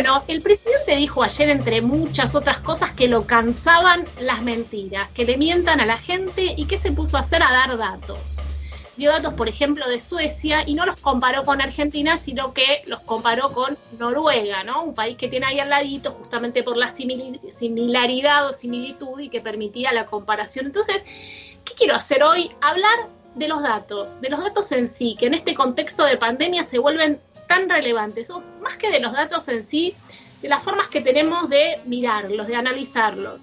Bueno, 0.00 0.24
el 0.28 0.40
presidente 0.40 0.96
dijo 0.96 1.22
ayer, 1.22 1.50
entre 1.50 1.82
muchas 1.82 2.34
otras 2.34 2.56
cosas, 2.60 2.90
que 2.92 3.06
lo 3.06 3.26
cansaban 3.26 4.06
las 4.18 4.40
mentiras, 4.40 5.10
que 5.10 5.26
le 5.26 5.36
mientan 5.36 5.78
a 5.78 5.84
la 5.84 5.98
gente 5.98 6.54
y 6.56 6.64
que 6.64 6.78
se 6.78 6.90
puso 6.90 7.18
a 7.18 7.20
hacer 7.20 7.42
a 7.42 7.52
dar 7.52 7.76
datos. 7.76 8.38
Dio 8.96 9.10
datos, 9.10 9.34
por 9.34 9.46
ejemplo, 9.46 9.86
de 9.90 10.00
Suecia 10.00 10.62
y 10.64 10.72
no 10.72 10.86
los 10.86 10.98
comparó 10.98 11.44
con 11.44 11.60
Argentina, 11.60 12.16
sino 12.16 12.54
que 12.54 12.80
los 12.86 13.00
comparó 13.00 13.52
con 13.52 13.76
Noruega, 13.98 14.64
¿no? 14.64 14.84
Un 14.84 14.94
país 14.94 15.18
que 15.18 15.28
tiene 15.28 15.44
ahí 15.44 15.60
al 15.60 15.68
ladito, 15.68 16.12
justamente 16.12 16.62
por 16.62 16.78
la 16.78 16.88
similaridad 16.88 18.48
o 18.48 18.54
similitud 18.54 19.20
y 19.20 19.28
que 19.28 19.42
permitía 19.42 19.92
la 19.92 20.06
comparación. 20.06 20.64
Entonces, 20.64 21.04
¿qué 21.66 21.74
quiero 21.74 21.94
hacer 21.94 22.22
hoy? 22.22 22.50
Hablar 22.62 22.96
de 23.34 23.48
los 23.48 23.62
datos, 23.62 24.18
de 24.22 24.30
los 24.30 24.40
datos 24.40 24.72
en 24.72 24.88
sí, 24.88 25.14
que 25.18 25.26
en 25.26 25.34
este 25.34 25.54
contexto 25.54 26.04
de 26.04 26.16
pandemia 26.16 26.64
se 26.64 26.78
vuelven 26.78 27.20
tan 27.50 27.68
relevantes, 27.68 28.30
o 28.30 28.44
más 28.62 28.76
que 28.76 28.92
de 28.92 29.00
los 29.00 29.12
datos 29.12 29.48
en 29.48 29.64
sí, 29.64 29.96
de 30.40 30.48
las 30.48 30.62
formas 30.62 30.86
que 30.86 31.00
tenemos 31.00 31.50
de 31.50 31.80
mirarlos, 31.84 32.46
de 32.46 32.54
analizarlos. 32.54 33.40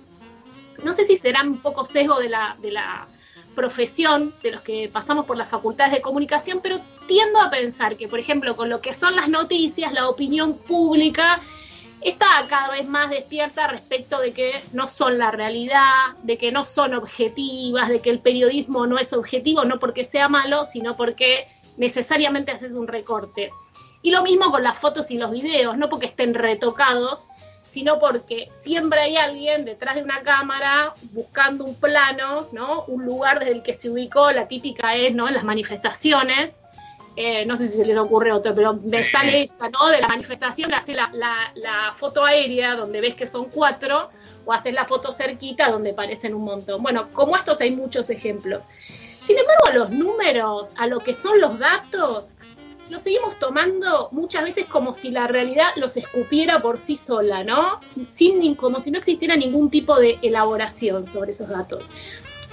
No 0.82 0.94
sé 0.94 1.04
si 1.04 1.18
será 1.18 1.42
un 1.44 1.58
poco 1.58 1.84
sesgo 1.84 2.18
de 2.18 2.30
la, 2.30 2.56
de 2.62 2.72
la 2.72 3.06
profesión, 3.54 4.34
de 4.42 4.52
los 4.52 4.62
que 4.62 4.88
pasamos 4.88 5.26
por 5.26 5.36
las 5.36 5.50
facultades 5.50 5.92
de 5.92 6.00
comunicación, 6.00 6.62
pero 6.64 6.80
tiendo 7.06 7.42
a 7.42 7.50
pensar 7.50 7.98
que, 7.98 8.08
por 8.08 8.18
ejemplo, 8.18 8.56
con 8.56 8.70
lo 8.70 8.80
que 8.80 8.94
son 8.94 9.14
las 9.14 9.28
noticias, 9.28 9.92
la 9.92 10.08
opinión 10.08 10.58
pública 10.58 11.42
está 12.00 12.28
cada 12.48 12.70
vez 12.70 12.88
más 12.88 13.10
despierta 13.10 13.68
respecto 13.68 14.22
de 14.22 14.32
que 14.32 14.54
no 14.72 14.88
son 14.88 15.18
la 15.18 15.32
realidad, 15.32 16.16
de 16.24 16.38
que 16.38 16.54
no 16.54 16.64
son 16.64 16.94
objetivas, 16.94 17.90
de 17.90 18.00
que 18.00 18.10
el 18.10 18.20
periodismo 18.20 18.88
no 18.88 19.00
es 19.00 19.12
objetivo, 19.12 19.66
no 19.66 19.80
porque 19.80 20.06
sea 20.06 20.30
malo, 20.30 20.64
sino 20.64 20.96
porque 20.96 21.46
necesariamente 21.76 22.54
haces 22.54 22.72
un 22.72 22.88
recorte. 22.88 23.52
Y 24.02 24.12
lo 24.12 24.24
mismo 24.24 24.52
con 24.52 24.64
las 24.64 24.78
fotos 24.78 25.12
y 25.12 25.18
los 25.18 25.32
videos, 25.32 25.78
no 25.78 25.90
porque 25.90 26.06
estén 26.06 26.34
retocados, 26.34 27.30
sino 27.68 28.00
porque 28.00 28.50
siempre 28.60 29.02
hay 29.02 29.18
alguien 29.18 29.66
detrás 29.66 29.96
de 29.96 30.04
una 30.04 30.22
cámara 30.22 30.94
buscando 31.12 31.66
un 31.66 31.76
plano, 31.76 32.48
¿no? 32.52 32.84
Un 32.86 33.06
lugar 33.06 33.40
desde 33.40 33.54
el 33.54 33.64
que 33.64 33.74
se 33.74 33.90
ubicó, 33.90 34.32
la 34.32 34.48
típica 34.48 34.96
es, 34.96 35.14
¿no? 35.14 35.28
En 35.28 35.34
las 35.34 35.44
manifestaciones, 35.44 36.62
eh, 37.20 37.48
no 37.48 37.56
sé 37.56 37.68
si 37.68 37.78
se 37.78 37.86
les 37.86 37.98
ocurre 37.98 38.32
otro, 38.32 38.54
pero 38.54 38.76
me 38.76 39.04
sale 39.04 39.42
esa, 39.42 39.70
¿no? 39.70 39.88
De 39.88 40.00
la 40.00 40.08
manifestación, 40.08 40.72
hace 40.72 40.94
la, 40.94 41.12
la, 41.14 41.92
foto 41.96 42.24
aérea 42.24 42.76
donde 42.76 43.02
ves 43.02 43.16
que 43.16 43.26
son 43.26 43.46
cuatro, 43.46 44.12
o 44.46 44.54
haces 44.54 44.76
la 44.76 44.86
foto 44.86 45.12
cerquita 45.12 45.72
donde 45.72 45.94
parecen 45.94 46.36
un 46.36 46.44
montón. 46.44 46.84
Bueno, 46.84 47.08
como 47.14 47.36
estos 47.36 47.60
hay 47.60 47.72
muchos 47.72 48.12
ejemplos. 48.12 48.66
Sin 49.24 49.36
embargo, 49.36 49.64
a 49.68 49.74
los 49.74 49.90
números, 49.90 50.74
a 50.78 50.86
lo 50.86 51.00
que 51.00 51.16
son 51.16 51.42
los 51.42 51.58
datos, 51.58 52.38
lo 52.90 53.00
seguimos 53.00 53.38
tomando 53.40 54.10
muchas 54.12 54.44
veces 54.44 54.66
como 54.66 54.94
si 54.94 55.12
la 55.12 55.28
realidad 55.28 55.68
los 55.76 55.98
escupiera 55.98 56.62
por 56.62 56.78
sí 56.78 56.96
sola, 56.96 57.44
¿no? 57.44 57.80
Sin, 58.08 58.56
como 58.56 58.80
si 58.80 58.92
no 58.92 59.00
existiera 59.00 59.36
ningún 59.36 59.70
tipo 59.70 60.00
de 60.00 60.18
elaboración 60.22 61.06
sobre 61.06 61.32
esos 61.32 61.50
datos. 61.50 61.90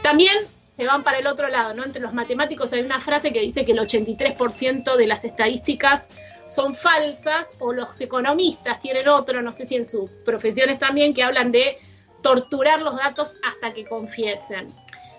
También 0.03 0.35
se 0.67 0.87
van 0.87 1.05
para 1.05 1.19
el 1.19 1.27
otro 1.27 1.49
lado, 1.49 1.75
¿no? 1.75 1.85
Entre 1.85 2.03
los 2.03 2.13
matemáticos 2.13 2.73
hay 2.73 2.83
una 2.83 3.01
frase 3.01 3.33
que 3.33 3.41
dice 3.41 3.65
que 3.65 3.73
el 3.73 3.79
83% 3.79 4.97
de 4.97 5.07
las 5.07 5.25
estadísticas 5.25 6.09
son 6.49 6.75
falsas, 6.75 7.55
o 7.59 7.73
los 7.73 8.01
economistas 8.01 8.81
tienen 8.81 9.09
otro, 9.09 9.41
no 9.41 9.53
sé 9.53 9.67
si 9.67 9.77
en 9.77 9.89
sus 9.89 10.11
profesiones 10.25 10.79
también, 10.79 11.15
que 11.15 11.23
hablan 11.23 11.53
de 11.53 11.79
torturar 12.23 12.83
los 12.83 12.97
datos 12.97 13.37
hasta 13.43 13.73
que 13.73 13.85
confiesen. 13.85 14.67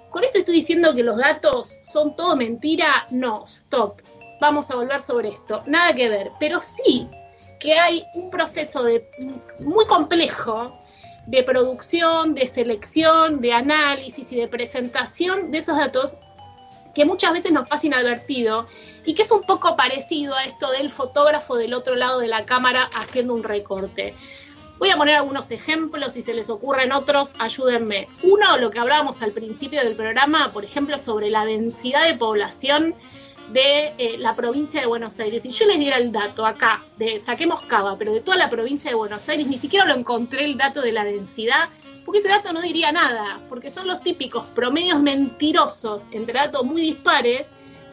¿Con 0.09 0.23
esto 0.23 0.39
estoy 0.39 0.55
diciendo 0.55 0.93
que 0.93 1.03
los 1.03 1.17
datos 1.17 1.75
son 1.83 2.16
todo 2.16 2.36
mentira? 2.36 3.05
No, 3.11 3.43
stop 3.45 3.99
vamos 4.39 4.72
a 4.72 4.75
volver 4.75 5.02
sobre 5.02 5.30
esto. 5.30 5.64
Nada 5.66 5.94
que 5.94 6.09
ver, 6.09 6.31
pero 6.39 6.61
sí 6.61 7.08
que 7.59 7.73
hay 7.80 8.03
un 8.14 8.30
proceso 8.30 8.83
de, 8.83 9.08
muy 9.59 9.86
complejo 9.86 10.80
de 11.25 11.44
producción, 11.44 12.36
de 12.36 12.45
selección, 12.45 13.42
de 13.42 13.54
análisis 13.54 14.32
y 14.32 14.36
de 14.36 14.48
presentación 14.48 15.52
de 15.52 15.58
esos 15.58 15.77
datos 15.77 16.15
que 16.93 17.05
muchas 17.05 17.33
veces 17.33 17.52
nos 17.52 17.67
pasa 17.67 17.87
inadvertido 17.87 18.67
y 19.04 19.15
que 19.15 19.23
es 19.23 19.32
un 19.32 19.42
poco 19.42 19.76
parecido 19.76 20.36
a 20.36 20.45
esto 20.45 20.71
del 20.71 20.89
fotógrafo 20.89 21.55
del 21.58 21.73
otro 21.73 21.95
lado 21.95 22.20
de 22.20 22.27
la 22.27 22.45
cámara 22.45 22.89
haciendo 22.95 23.33
un 23.33 23.43
recorte. 23.43 24.14
Voy 24.77 24.89
a 24.89 24.98
poner 24.98 25.15
algunos 25.15 25.52
ejemplos, 25.52 26.14
si 26.14 26.21
se 26.21 26.33
les 26.33 26.49
ocurren 26.49 26.92
otros, 26.92 27.33
ayúdenme. 27.39 28.08
Uno, 28.23 28.58
lo 28.58 28.71
que 28.71 28.80
hablábamos 28.80 29.21
al 29.21 29.31
principio 29.31 29.81
del 29.81 29.95
programa, 29.95 30.52
por 30.52 30.64
ejemplo, 30.65 30.98
sobre 30.98 31.30
la 31.30 31.45
densidad 31.45 32.05
de 32.05 32.15
población 32.15 32.95
de 33.52 33.94
eh, 33.98 34.17
la 34.17 34.36
provincia 34.36 34.82
de 34.82 34.88
Buenos 34.88 35.20
Aires. 35.20 35.44
Si 35.44 35.52
yo 35.52 35.66
les 35.66 35.80
diera 35.80 35.98
el 35.98 36.11
dato 36.11 36.45
acá, 36.45 36.83
de 36.98 37.20
saquemos 37.20 37.61
Cava, 37.64 37.98
pero 37.98 38.14
de 38.14 38.22
toda 38.22 38.38
la 38.38 38.50
provincia 38.50 38.89
de 38.89 38.95
Buenos 38.95 39.28
Aires, 39.30 39.48
ni 39.48 39.58
siquiera 39.58 39.86
lo 39.86 39.95
encontré 39.95 40.45
el 40.45 40.58
dato 40.58 40.82
de 40.82 40.92
la 40.92 41.04
densidad, 41.04 41.70
porque 42.05 42.20
ese 42.20 42.28
dato 42.28 42.54
no 42.54 42.61
diría 42.61 42.92
nada, 42.92 43.39
porque 43.50 43.72
son 43.72 43.88
los 43.88 44.02
típicos 44.02 44.45
promedios 44.48 45.00
mentirosos 45.00 46.08
entre 46.11 46.34
datos 46.34 46.64
muy 46.64 46.82
dispares 46.82 47.52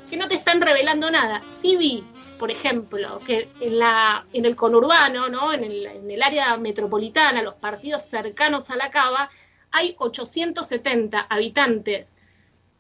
que 0.09 0.17
no 0.17 0.29
te 0.29 0.35
están 0.35 0.61
revelando 0.61 1.11
nada. 1.11 1.43
Sí 1.49 1.77
vi, 1.77 2.05
por 2.39 2.51
ejemplo, 2.51 3.21
que 3.27 3.49
en, 3.61 3.79
la, 3.79 4.27
en 4.33 4.45
el 4.45 4.57
conurbano, 4.57 5.29
¿no? 5.29 5.53
en, 5.53 5.65
el, 5.65 5.87
en 5.87 6.11
el 6.11 6.23
área 6.23 6.57
metropolitana, 6.57 7.43
los 7.43 7.55
partidos 7.55 8.05
cercanos 8.05 8.69
a 8.71 8.77
la 8.77 8.91
Cava, 8.91 9.31
hay 9.71 9.95
870 9.99 11.27
habitantes 11.29 12.17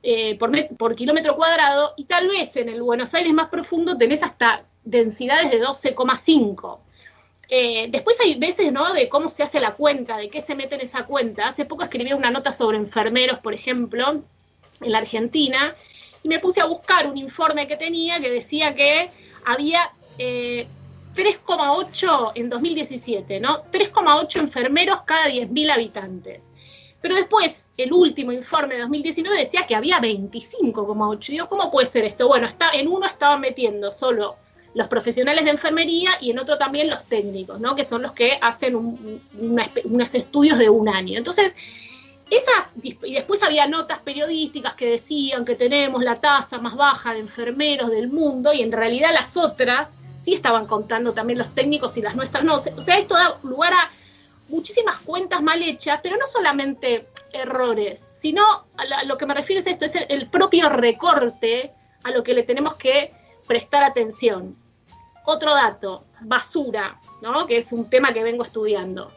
eh, 0.04 0.36
por, 0.36 0.96
kilómetro 0.96 1.36
cuadrado 1.36 1.94
y 1.96 2.06
tal 2.06 2.26
vez 2.28 2.56
en 2.56 2.68
el 2.68 2.82
Buenos 2.82 3.14
Aires 3.14 3.32
más 3.32 3.50
profundo 3.50 3.96
tenés 3.96 4.24
hasta 4.24 4.64
densidades 4.84 5.50
de 5.50 5.62
12,5. 5.62 6.78
Eh, 7.48 7.86
después 7.88 8.18
hay 8.20 8.38
veces, 8.38 8.72
¿no? 8.72 8.92
De 8.94 9.08
cómo 9.08 9.28
se 9.28 9.44
hace 9.44 9.60
la 9.60 9.74
cuenta, 9.74 10.16
de 10.16 10.28
qué 10.28 10.40
se 10.40 10.56
mete 10.56 10.74
en 10.74 10.80
esa 10.80 11.04
cuenta. 11.04 11.46
Hace 11.46 11.66
poco 11.66 11.84
escribí 11.84 12.12
una 12.14 12.30
nota 12.30 12.52
sobre 12.52 12.78
enfermeros, 12.78 13.38
por 13.38 13.54
ejemplo, 13.54 14.22
en 14.80 14.92
la 14.92 14.98
Argentina, 14.98 15.76
y 16.22 16.28
me 16.28 16.40
puse 16.40 16.60
a 16.60 16.64
buscar 16.64 17.06
un 17.06 17.16
informe 17.16 17.68
que 17.68 17.76
tenía 17.76 18.20
que 18.20 18.30
decía 18.30 18.74
que 18.74 19.08
había 19.44 19.92
3,8 20.18 22.32
eh, 22.34 22.40
en 22.40 22.48
2017, 22.48 23.38
¿no? 23.38 23.64
3,8 23.70 24.40
enfermeros 24.40 25.02
cada 25.04 25.28
10.000 25.28 25.70
habitantes. 25.70 26.51
Pero 27.02 27.16
después, 27.16 27.70
el 27.76 27.92
último 27.92 28.30
informe 28.32 28.74
de 28.74 28.82
2019 28.82 29.36
decía 29.36 29.66
que 29.66 29.74
había 29.74 29.98
25,8. 30.00 31.26
Digo, 31.26 31.48
¿cómo 31.48 31.70
puede 31.70 31.86
ser 31.86 32.04
esto? 32.04 32.28
Bueno, 32.28 32.46
está, 32.46 32.70
en 32.70 32.86
uno 32.86 33.06
estaban 33.06 33.40
metiendo 33.40 33.92
solo 33.92 34.36
los 34.74 34.88
profesionales 34.88 35.44
de 35.44 35.50
enfermería 35.50 36.12
y 36.20 36.30
en 36.30 36.38
otro 36.38 36.56
también 36.56 36.88
los 36.88 37.04
técnicos, 37.04 37.60
¿no? 37.60 37.74
Que 37.74 37.84
son 37.84 38.02
los 38.02 38.12
que 38.12 38.38
hacen 38.40 38.76
unos 39.34 40.14
estudios 40.14 40.58
de 40.58 40.70
un 40.70 40.88
año. 40.88 41.18
Entonces, 41.18 41.54
esas, 42.30 42.70
y 42.82 43.12
después 43.12 43.42
había 43.42 43.66
notas 43.66 43.98
periodísticas 43.98 44.74
que 44.74 44.86
decían 44.86 45.44
que 45.44 45.56
tenemos 45.56 46.02
la 46.02 46.20
tasa 46.20 46.58
más 46.58 46.76
baja 46.76 47.12
de 47.12 47.20
enfermeros 47.20 47.90
del 47.90 48.08
mundo 48.08 48.54
y 48.54 48.62
en 48.62 48.72
realidad 48.72 49.10
las 49.12 49.36
otras 49.36 49.98
sí 50.22 50.32
estaban 50.34 50.66
contando 50.66 51.12
también 51.12 51.38
los 51.38 51.54
técnicos 51.54 51.96
y 51.96 52.02
las 52.02 52.16
nuestras 52.16 52.44
no. 52.44 52.54
O 52.54 52.82
sea, 52.82 52.96
esto 52.96 53.14
da 53.14 53.36
lugar 53.42 53.74
a 53.74 53.90
muchísimas 54.48 54.98
cuentas 55.00 55.42
mal 55.42 55.62
hechas, 55.62 56.00
pero 56.02 56.16
no 56.16 56.26
solamente 56.26 57.08
errores, 57.32 58.12
sino 58.14 58.42
a, 58.76 59.04
lo 59.04 59.16
que 59.18 59.26
me 59.26 59.34
refiero 59.34 59.60
es 59.60 59.66
esto, 59.66 59.84
es 59.84 59.94
el, 59.96 60.28
propio 60.28 60.68
recorte 60.68 61.72
a 62.04 62.10
lo 62.10 62.22
que 62.22 62.34
le 62.34 62.42
tenemos 62.42 62.74
que 62.74 63.12
prestar 63.46 63.82
atención. 63.84 64.56
Otro 65.24 65.54
dato, 65.54 66.04
basura, 66.20 67.00
¿no? 67.20 67.46
que 67.46 67.56
es 67.56 67.72
un 67.72 67.88
tema 67.88 68.12
que 68.12 68.22
vengo 68.22 68.42
estudiando. 68.42 69.12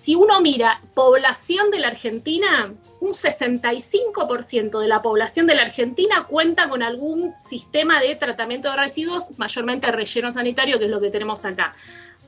Si 0.00 0.14
uno 0.14 0.40
mira 0.40 0.80
población 0.94 1.70
de 1.70 1.78
la 1.78 1.88
Argentina, 1.88 2.72
un 3.00 3.12
65% 3.12 4.80
de 4.80 4.88
la 4.88 5.02
población 5.02 5.46
de 5.46 5.54
la 5.54 5.62
Argentina 5.62 6.26
cuenta 6.26 6.70
con 6.70 6.82
algún 6.82 7.34
sistema 7.38 8.00
de 8.00 8.16
tratamiento 8.16 8.70
de 8.70 8.76
residuos, 8.76 9.26
mayormente 9.36 9.92
relleno 9.92 10.32
sanitario, 10.32 10.78
que 10.78 10.86
es 10.86 10.90
lo 10.90 11.02
que 11.02 11.10
tenemos 11.10 11.44
acá. 11.44 11.74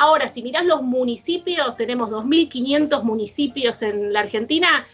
Ahora, 0.02 0.26
si 0.26 0.42
mirás 0.42 0.66
los 0.66 0.82
municipios, 0.82 1.76
tenemos 1.76 2.10
2.500 2.10 3.04
municipios 3.04 3.82
en 3.82 4.12
la 4.12 4.18
Argentina, 4.18 4.84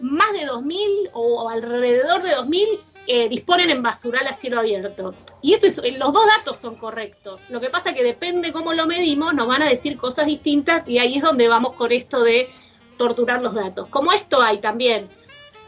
más 0.00 0.32
de 0.32 0.46
2.000 0.46 1.10
o 1.12 1.50
alrededor 1.50 2.22
de 2.22 2.30
2.000 2.30 2.78
eh, 3.08 3.28
disponen 3.28 3.68
en 3.68 3.82
basural 3.82 4.26
a 4.26 4.32
cielo 4.32 4.58
abierto. 4.58 5.14
Y 5.42 5.52
esto 5.52 5.66
es, 5.66 5.98
los 5.98 6.14
dos 6.14 6.24
datos 6.38 6.58
son 6.58 6.76
correctos. 6.76 7.44
Lo 7.50 7.60
que 7.60 7.68
pasa 7.68 7.90
es 7.90 7.96
que 7.96 8.02
depende 8.02 8.50
cómo 8.50 8.72
lo 8.72 8.86
medimos, 8.86 9.34
nos 9.34 9.48
van 9.48 9.60
a 9.60 9.68
decir 9.68 9.98
cosas 9.98 10.24
distintas 10.24 10.88
y 10.88 10.96
ahí 10.96 11.16
es 11.16 11.22
donde 11.22 11.46
vamos 11.46 11.74
con 11.74 11.92
esto 11.92 12.22
de 12.22 12.48
torturar 12.96 13.42
los 13.42 13.52
datos. 13.52 13.88
Como 13.90 14.14
esto 14.14 14.40
hay 14.40 14.62
también 14.62 15.10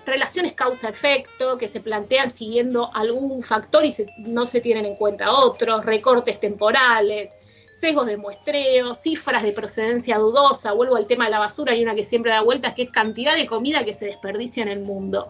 relaciones 0.06 0.54
causa-efecto 0.54 1.58
que 1.58 1.68
se 1.68 1.80
plantean 1.80 2.30
siguiendo 2.30 2.90
algún 2.94 3.42
factor 3.42 3.84
y 3.84 3.94
no 4.20 4.46
se 4.46 4.62
tienen 4.62 4.86
en 4.86 4.94
cuenta 4.94 5.32
otros, 5.32 5.84
recortes 5.84 6.40
temporales, 6.40 7.36
sesgos 7.80 8.06
de 8.06 8.16
muestreo, 8.16 8.94
cifras 8.94 9.42
de 9.42 9.52
procedencia 9.52 10.18
dudosa, 10.18 10.72
vuelvo 10.72 10.96
al 10.96 11.06
tema 11.06 11.24
de 11.24 11.30
la 11.30 11.38
basura, 11.38 11.72
hay 11.72 11.82
una 11.82 11.94
que 11.94 12.04
siempre 12.04 12.30
da 12.30 12.42
vueltas, 12.42 12.74
que 12.74 12.82
es 12.82 12.90
cantidad 12.90 13.34
de 13.34 13.46
comida 13.46 13.84
que 13.84 13.94
se 13.94 14.06
desperdicia 14.06 14.62
en 14.62 14.68
el 14.68 14.80
mundo. 14.80 15.28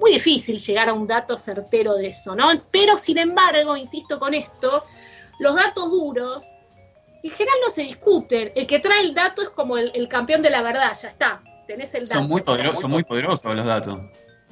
Muy 0.00 0.12
difícil 0.12 0.58
llegar 0.58 0.88
a 0.88 0.94
un 0.94 1.06
dato 1.06 1.38
certero 1.38 1.94
de 1.94 2.08
eso, 2.08 2.34
¿no? 2.34 2.48
Pero 2.72 2.96
sin 2.96 3.18
embargo, 3.18 3.76
insisto 3.76 4.18
con 4.18 4.34
esto, 4.34 4.84
los 5.38 5.54
datos 5.54 5.90
duros 5.90 6.56
en 7.22 7.30
general 7.30 7.58
no 7.64 7.70
se 7.70 7.82
discuten. 7.82 8.50
El 8.56 8.66
que 8.66 8.80
trae 8.80 9.00
el 9.00 9.14
dato 9.14 9.42
es 9.42 9.50
como 9.50 9.78
el, 9.78 10.08
campeón 10.08 10.42
de 10.42 10.50
la 10.50 10.62
verdad, 10.62 10.92
ya 11.00 11.08
está. 11.08 11.40
Tenés 11.68 11.94
el 11.94 12.06
dato. 12.06 12.18
Son 12.18 12.28
muy, 12.28 12.42
son 12.74 12.90
muy 12.90 13.04
poderosos 13.04 13.54
los 13.54 13.64
datos. 13.64 13.96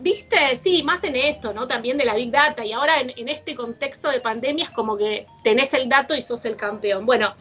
¿Viste? 0.01 0.57
Sí, 0.57 0.83
más 0.83 1.05
en 1.05 1.17
esto, 1.17 1.53
¿no? 1.53 1.69
También 1.69 1.99
de 1.99 2.05
la 2.05 2.15
Big 2.15 2.31
Data. 2.31 2.65
Y 2.65 2.73
ahora 2.73 3.01
en, 3.01 3.29
este 3.29 3.55
contexto 3.55 4.09
de 4.09 4.21
pandemia 4.21 4.65
es 4.65 4.71
como 4.71 4.97
que 4.97 5.27
tenés 5.45 5.75
el 5.75 5.89
dato 5.89 6.15
y 6.15 6.23
sos 6.23 6.45
el 6.45 6.57
campeón. 6.57 7.05
Bueno, 7.07 7.35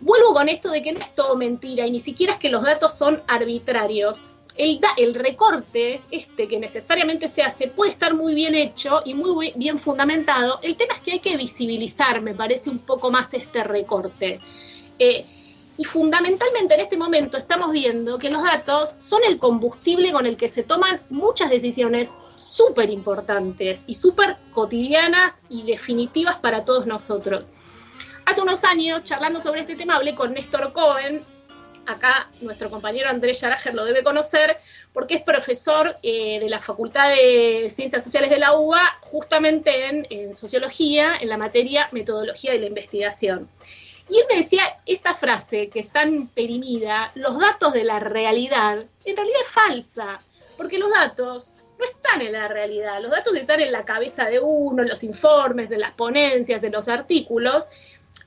vuelvo 0.00 0.32
con 0.32 0.48
esto 0.48 0.70
de 0.70 0.82
que 0.82 0.92
no 0.92 1.00
es 1.00 1.14
todo 1.14 1.36
mentira 1.36 1.86
y 1.86 1.92
ni 1.92 2.00
siquiera 2.00 2.34
es 2.34 2.38
que 2.38 2.48
los 2.48 2.62
datos 2.62 2.96
son 2.96 3.22
arbitrarios 3.28 4.24
el, 4.56 4.80
el, 4.96 5.14
recorte, 5.14 6.00
este 6.10 6.46
que 6.46 6.58
necesariamente 6.58 7.28
se 7.28 7.42
hace, 7.42 7.68
puede 7.68 7.90
estar 7.90 8.14
muy 8.14 8.34
bien 8.34 8.54
hecho 8.54 9.00
y 9.04 9.14
muy 9.14 9.52
bien 9.56 9.78
fundamentado. 9.78 10.58
El 10.62 10.76
tema 10.76 10.94
es 10.94 11.00
que 11.00 11.12
hay 11.12 11.20
que 11.20 11.36
visibilizar, 11.36 12.20
me 12.20 12.34
parece, 12.34 12.70
un 12.70 12.78
poco 12.78 13.10
más 13.10 13.32
este 13.34 13.64
recorte. 13.64 14.38
Eh, 14.98 15.24
y 15.82 15.84
fundamentalmente 15.84 16.74
en 16.74 16.80
este 16.80 16.96
momento 16.96 17.36
estamos 17.36 17.72
viendo 17.72 18.16
que 18.16 18.30
los 18.30 18.44
datos 18.44 18.94
son 18.98 19.20
el 19.24 19.40
combustible 19.40 20.12
con 20.12 20.26
el 20.26 20.36
que 20.36 20.48
se 20.48 20.62
toman 20.62 21.00
muchas 21.10 21.50
decisiones 21.50 22.12
súper 22.36 22.88
importantes 22.88 23.82
y 23.88 23.96
súper 23.96 24.36
cotidianas 24.52 25.42
y 25.48 25.64
definitivas 25.64 26.36
para 26.36 26.64
todos 26.64 26.86
nosotros. 26.86 27.48
Hace 28.26 28.42
unos 28.42 28.62
años, 28.62 29.02
charlando 29.02 29.40
sobre 29.40 29.62
este 29.62 29.74
tema, 29.74 29.96
hablé 29.96 30.14
con 30.14 30.34
Néstor 30.34 30.72
Cohen, 30.72 31.22
acá 31.86 32.30
nuestro 32.42 32.70
compañero 32.70 33.10
Andrés 33.10 33.40
Yarager 33.40 33.74
lo 33.74 33.84
debe 33.84 34.04
conocer, 34.04 34.58
porque 34.92 35.16
es 35.16 35.22
profesor 35.22 35.96
eh, 36.04 36.38
de 36.38 36.48
la 36.48 36.60
Facultad 36.60 37.08
de 37.08 37.72
Ciencias 37.74 38.04
Sociales 38.04 38.30
de 38.30 38.38
la 38.38 38.52
UBA, 38.56 38.98
justamente 39.00 40.06
en, 40.10 40.36
Sociología, 40.36 41.16
en 41.20 41.28
la 41.28 41.38
materia 41.38 41.88
Metodología 41.90 42.52
de 42.52 42.60
la 42.60 42.66
Investigación. 42.66 43.48
Y 44.08 44.18
él 44.18 44.26
me 44.28 44.36
decía 44.36 44.62
esta 44.86 45.14
frase 45.14 45.68
que 45.68 45.80
es 45.80 45.90
tan 45.90 46.28
perimida, 46.28 47.12
los 47.14 47.38
datos 47.38 47.72
de 47.72 47.84
la 47.84 48.00
realidad, 48.00 48.84
en 49.04 49.16
realidad 49.16 49.40
es 49.40 49.48
falsa, 49.48 50.18
porque 50.56 50.78
los 50.78 50.90
datos 50.90 51.50
no 51.78 51.84
están 51.84 52.20
en 52.20 52.32
la 52.32 52.48
realidad, 52.48 53.00
los 53.00 53.10
datos 53.10 53.34
están 53.36 53.60
en 53.60 53.72
la 53.72 53.84
cabeza 53.84 54.26
de 54.26 54.40
uno, 54.40 54.82
en 54.82 54.88
los 54.88 55.02
informes, 55.04 55.68
de 55.68 55.78
las 55.78 55.92
ponencias, 55.92 56.62
en 56.62 56.72
los 56.72 56.88
artículos, 56.88 57.68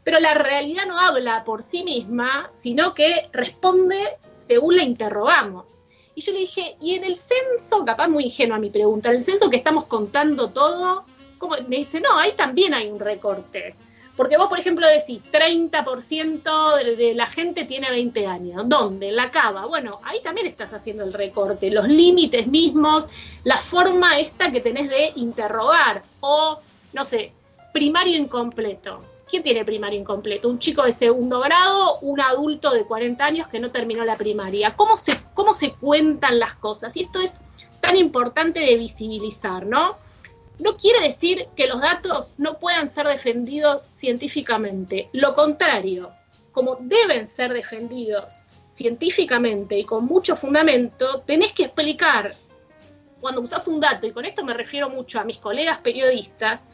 pero 0.03 0.19
la 0.19 0.33
realidad 0.33 0.85
no 0.85 0.99
habla 0.99 1.43
por 1.43 1.63
sí 1.63 1.83
misma, 1.83 2.51
sino 2.53 2.93
que 2.93 3.29
responde 3.31 4.17
según 4.35 4.77
la 4.77 4.83
interrogamos. 4.83 5.79
Y 6.13 6.21
yo 6.21 6.31
le 6.31 6.39
dije, 6.39 6.77
y 6.79 6.95
en 6.95 7.03
el 7.03 7.17
censo, 7.17 7.83
capaz 7.83 8.07
muy 8.07 8.25
ingenua 8.25 8.57
mi 8.57 8.69
pregunta, 8.69 9.09
en 9.09 9.15
el 9.15 9.21
censo 9.21 9.49
que 9.49 9.57
estamos 9.57 9.85
contando 9.85 10.51
todo, 10.51 11.03
¿cómo? 11.37 11.55
me 11.67 11.77
dice, 11.77 11.99
no, 11.99 12.17
ahí 12.17 12.33
también 12.33 12.73
hay 12.73 12.89
un 12.89 12.99
recorte. 12.99 13.75
Porque 14.15 14.37
vos, 14.37 14.47
por 14.47 14.59
ejemplo, 14.59 14.87
decís, 14.87 15.21
30% 15.31 16.95
de, 16.95 17.13
la 17.15 17.27
gente 17.27 17.65
tiene 17.65 17.89
20 17.89 18.27
años. 18.27 18.63
¿Dónde? 18.65 19.11
La 19.11 19.29
cava. 19.29 19.65
Bueno, 19.65 19.99
ahí 20.03 20.21
también 20.21 20.47
estás 20.47 20.73
haciendo 20.73 21.03
el 21.03 21.13
recorte. 21.13 21.69
Los 21.69 21.87
límites 21.87 22.47
mismos, 22.47 23.09
la 23.43 23.57
forma 23.57 24.19
esta 24.19 24.51
que 24.51 24.61
tenés 24.61 24.89
de 24.89 25.11
interrogar. 25.15 26.03
O, 26.21 26.59
no 26.93 27.03
sé, 27.03 27.33
primario 27.73 28.17
incompleto. 28.17 28.99
¿Quién 29.29 29.43
tiene 29.43 29.65
primaria 29.65 29.99
incompleto? 29.99 30.47
Un 30.47 30.59
chico 30.59 30.83
de 30.83 30.93
segundo 30.93 31.41
grado, 31.41 31.97
un 32.01 32.21
adulto 32.21 32.71
de 32.71 32.85
40 32.85 33.25
años 33.25 33.47
que 33.47 33.59
no 33.59 33.71
terminó 33.71 34.05
la 34.05 34.15
primaria. 34.15 34.75
¿Cómo 34.75 34.95
se, 34.95 35.19
cómo 35.33 35.53
se 35.53 35.73
cuentan 35.73 36.39
las 36.39 36.53
cosas? 36.55 36.95
Y 36.95 37.01
esto 37.01 37.19
es 37.19 37.39
tan 37.81 37.97
importante 37.97 38.61
de 38.61 38.77
visibilizar, 38.77 39.65
¿no? 39.65 39.97
No 40.59 40.77
quiere 40.77 41.01
decir 41.01 41.47
que 41.55 41.67
los 41.67 41.81
datos 41.81 42.35
no 42.37 42.59
puedan 42.59 42.87
ser 42.87 43.07
defendidos 43.07 43.91
científicamente. 43.93 45.09
Lo 45.11 45.33
contrario, 45.33 46.11
como 46.51 46.77
deben 46.79 47.27
ser 47.27 47.53
defendidos 47.53 48.45
científicamente 48.69 49.77
y 49.77 49.85
con 49.85 50.05
mucho 50.05 50.35
fundamento, 50.35 51.21
tenés 51.25 51.53
que 51.53 51.65
explicar 51.65 52.35
cuando 53.21 53.41
usas 53.41 53.67
un 53.67 53.79
dato, 53.79 54.05
y 54.05 54.11
con 54.11 54.25
esto 54.25 54.43
me 54.43 54.53
refiero 54.53 54.89
mucho 54.89 55.19
a 55.19 55.23
mis 55.23 55.37
colegas 55.37 55.79
periodistas, 55.79 56.67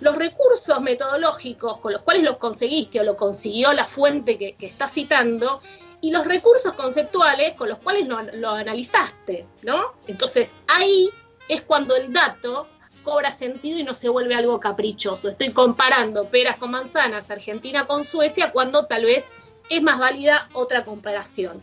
los 0.00 0.16
recursos 0.16 0.80
metodológicos 0.80 1.78
con 1.78 1.92
los 1.92 2.02
cuales 2.02 2.22
lo 2.22 2.38
conseguiste 2.38 3.00
o 3.00 3.02
lo 3.02 3.16
consiguió 3.16 3.72
la 3.72 3.86
fuente 3.86 4.38
que, 4.38 4.54
está 4.60 4.88
citando 4.88 5.60
y 6.00 6.10
los 6.10 6.24
recursos 6.24 6.72
conceptuales 6.74 7.54
con 7.54 7.68
los 7.68 7.78
cuales 7.78 8.06
lo, 8.06 8.50
analizaste, 8.50 9.46
¿no? 9.62 9.94
Entonces 10.06 10.54
ahí 10.68 11.10
es 11.48 11.62
cuando 11.62 11.96
el 11.96 12.12
dato 12.12 12.68
cobra 13.08 13.32
sentido 13.32 13.78
y 13.78 13.84
no 13.84 13.94
se 13.94 14.10
vuelve 14.10 14.34
algo 14.34 14.60
caprichoso. 14.60 15.30
Estoy 15.30 15.54
comparando 15.54 16.26
peras 16.26 16.58
con 16.58 16.72
manzanas, 16.72 17.30
Argentina 17.30 17.86
con 17.86 18.04
Suecia, 18.04 18.52
cuando 18.52 18.84
tal 18.84 19.06
vez 19.06 19.30
es 19.70 19.82
más 19.82 19.98
válida 19.98 20.48
otra 20.52 20.84
comparación. 20.84 21.62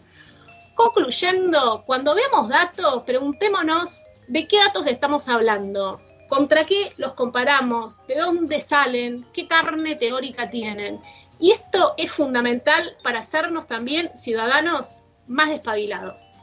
Concluyendo, 0.74 1.83
cuando 1.86 2.15
veamos 2.15 2.50
datos, 2.50 3.03
preguntémonos 3.03 4.07
de 4.27 4.47
qué 4.47 4.57
datos 4.57 4.88
estamos 4.88 5.30
hablando. 5.30 6.01
¿Contra 6.30 6.65
qué 6.65 6.94
los 6.97 7.13
comparamos? 7.13 8.06
¿De 8.07 8.15
dónde 8.15 8.59
salen? 8.59 9.24
¿Qué 9.31 9.47
carne 9.47 9.95
teórica 9.95 10.50
tienen? 10.50 11.00
Y 11.39 11.51
esto 11.51 11.94
es 11.97 12.12
fundamental 12.12 12.97
para 13.03 13.19
hacernos 13.19 13.68
también 13.68 14.09
ciudadanos 14.15 15.01
más 15.27 15.50
despabilados. 15.50 16.35